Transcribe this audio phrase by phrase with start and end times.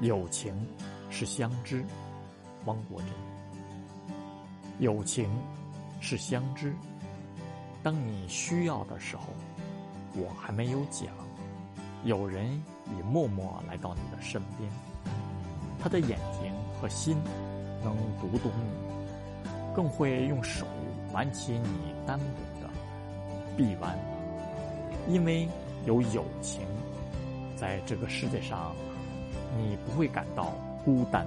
[0.00, 0.52] 友情
[1.08, 1.84] 是相知，
[2.64, 3.08] 汪国真。
[4.80, 5.30] 友情
[6.00, 6.74] 是相知，
[7.82, 9.22] 当你需要的时候，
[10.14, 11.06] 我还没有讲，
[12.04, 12.50] 有人
[12.86, 14.68] 已默默来到你的身边，
[15.78, 17.16] 他的眼睛和心
[17.82, 20.66] 能读懂你，更会用手
[21.12, 22.24] 挽起你单薄
[22.60, 22.68] 的
[23.56, 23.96] 臂弯，
[25.08, 25.48] 因为
[25.86, 26.62] 有友情，
[27.56, 28.74] 在这个世界上。
[29.56, 30.52] 你不会感到
[30.84, 31.26] 孤单。